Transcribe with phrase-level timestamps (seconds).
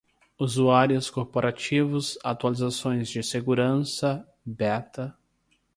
[0.39, 5.15] usuários corporativos, atualizações de segurança, beta